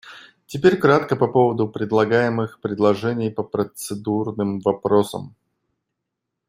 Теперь 0.47 0.79
кратко 0.79 1.15
по 1.15 1.27
поводу 1.27 1.67
предлагаемых 1.69 2.59
предложений 2.59 3.29
по 3.35 3.43
процедурным 3.43 4.59
вопросам. 4.61 5.35